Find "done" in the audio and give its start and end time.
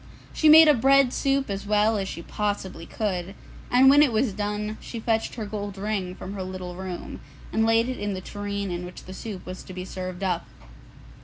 4.33-4.79